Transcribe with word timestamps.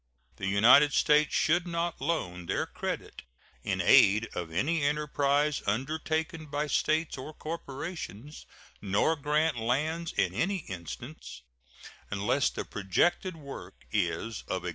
The 0.37 0.47
United 0.47 0.93
States 0.93 1.31
should 1.35 1.67
not 1.67 2.01
loan 2.01 2.47
their 2.47 2.65
credit 2.65 3.21
in 3.63 3.79
aid 3.81 4.29
of 4.33 4.51
any 4.51 4.81
enterprise 4.81 5.61
undertaken 5.67 6.47
by 6.47 6.65
States 6.65 7.19
or 7.19 7.35
corporations, 7.35 8.47
nor 8.81 9.15
grant 9.15 9.57
lands 9.57 10.11
in 10.13 10.33
any 10.33 10.65
instance, 10.67 11.43
unless 12.09 12.49
the 12.49 12.65
projected 12.65 13.35
work 13.35 13.85
is 13.91 14.07
of 14.07 14.15
acknowledged 14.15 14.39
national 14.47 14.53
importance. 14.61 14.67